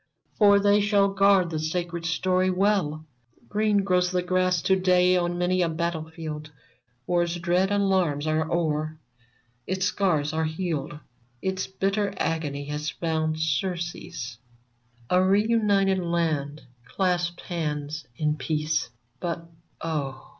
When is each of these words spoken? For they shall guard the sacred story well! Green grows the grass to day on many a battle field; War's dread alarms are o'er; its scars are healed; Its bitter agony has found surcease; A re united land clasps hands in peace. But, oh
For 0.39 0.57
they 0.59 0.81
shall 0.81 1.09
guard 1.09 1.51
the 1.51 1.59
sacred 1.59 2.07
story 2.07 2.49
well! 2.49 3.05
Green 3.47 3.83
grows 3.83 4.09
the 4.11 4.23
grass 4.23 4.59
to 4.63 4.75
day 4.75 5.15
on 5.15 5.37
many 5.37 5.61
a 5.61 5.69
battle 5.69 6.09
field; 6.09 6.49
War's 7.05 7.35
dread 7.35 7.69
alarms 7.71 8.25
are 8.25 8.51
o'er; 8.51 8.99
its 9.67 9.85
scars 9.85 10.33
are 10.33 10.45
healed; 10.45 10.99
Its 11.39 11.67
bitter 11.67 12.15
agony 12.17 12.65
has 12.65 12.89
found 12.89 13.39
surcease; 13.39 14.39
A 15.11 15.23
re 15.23 15.45
united 15.47 15.99
land 15.99 16.63
clasps 16.85 17.43
hands 17.43 18.07
in 18.15 18.37
peace. 18.37 18.89
But, 19.19 19.47
oh 19.81 20.29